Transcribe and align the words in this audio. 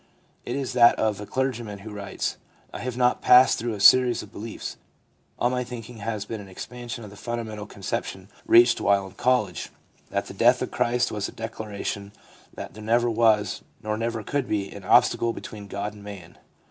It 0.45 0.55
is 0.55 0.73
that 0.73 0.95
of 0.97 1.21
a 1.21 1.27
clergyman 1.27 1.77
who 1.85 1.91
writes:' 1.93 2.37
I 2.73 2.79
have 2.79 2.97
not 2.97 3.21
passed 3.21 3.59
through 3.59 3.75
a 3.75 3.79
series 3.79 4.23
of 4.23 4.31
beliefs. 4.31 4.77
All 5.37 5.51
my 5.51 5.63
thinking 5.63 5.97
has 5.97 6.25
been 6.25 6.41
an 6.41 6.47
expan 6.51 6.89
sion 6.89 7.03
of 7.03 7.11
the 7.11 7.15
fundamental 7.15 7.67
conception 7.67 8.27
reached 8.47 8.81
while 8.81 9.05
in 9.05 9.11
college 9.11 9.69
that 10.09 10.25
the 10.25 10.33
death 10.33 10.63
of 10.63 10.71
Christ 10.71 11.11
was 11.11 11.27
a 11.27 11.31
declaration 11.31 12.13
that 12.51 12.73
there 12.73 12.81
never 12.81 13.11
was, 13.11 13.61
nor 13.83 14.01
ever 14.01 14.23
could 14.23 14.47
be, 14.47 14.71
an 14.71 14.83
obstacle 14.83 15.33
between 15.33 15.67
God 15.67 15.93
and 15.93 16.03
man. 16.03 16.39